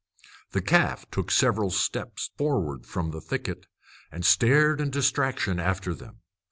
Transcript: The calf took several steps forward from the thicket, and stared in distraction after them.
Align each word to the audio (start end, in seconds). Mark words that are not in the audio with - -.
The 0.53 0.63
calf 0.63 1.05
took 1.11 1.29
several 1.29 1.69
steps 1.69 2.31
forward 2.35 2.87
from 2.87 3.11
the 3.11 3.21
thicket, 3.21 3.67
and 4.11 4.25
stared 4.25 4.81
in 4.81 4.89
distraction 4.89 5.59
after 5.59 5.93
them. 5.93 6.21